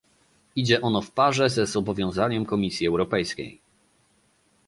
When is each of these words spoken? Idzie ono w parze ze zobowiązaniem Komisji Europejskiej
Idzie 0.55 0.81
ono 0.81 1.01
w 1.01 1.11
parze 1.11 1.49
ze 1.49 1.65
zobowiązaniem 1.65 2.45
Komisji 2.45 2.87
Europejskiej 2.87 3.61